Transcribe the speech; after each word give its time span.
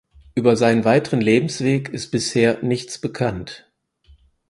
Über 0.33 0.55
seinen 0.57 0.83
weiteren 0.83 1.21
Lebensweg 1.21 1.89
ist 1.89 2.09
bisher 2.09 2.63
nichts 2.63 2.99
bekannt. 2.99 3.67